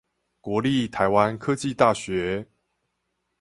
[0.41, 2.47] 國立臺灣科技大學